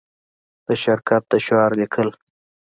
د 0.67 0.67
شرکت 0.83 1.23
د 1.31 1.33
شعار 1.45 1.71
لیکل 1.81 2.09